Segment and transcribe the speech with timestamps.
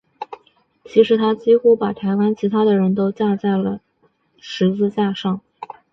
[0.83, 3.81] 其实他几乎把台湾其他的人都钉上了
[4.39, 5.13] 十字架。